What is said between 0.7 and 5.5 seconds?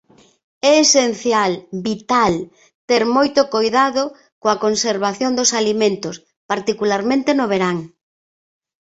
É esencial, vital, ter moito coidado coa conservación dos